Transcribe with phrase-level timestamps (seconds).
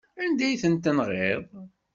[0.23, 1.43] Anda ay ten-tenɣiḍ?